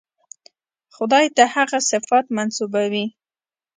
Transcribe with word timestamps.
خدای 0.95 1.25
ته 1.35 1.43
هغه 1.55 1.79
صفات 1.91 2.25
منسوبوي. 2.35 3.05